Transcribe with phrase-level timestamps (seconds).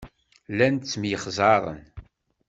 [0.53, 1.81] Llan ttemyexzaren.